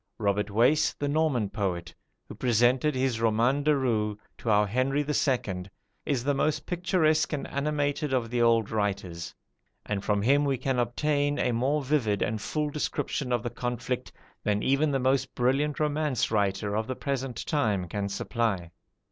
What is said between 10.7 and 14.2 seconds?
obtain a more vivid and full description of the conflict,